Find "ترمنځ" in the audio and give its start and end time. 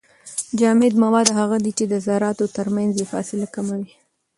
2.57-2.91